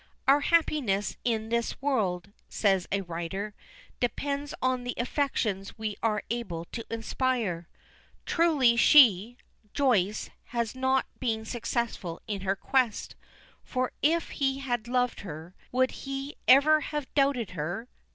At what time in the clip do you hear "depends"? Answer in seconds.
3.99-4.51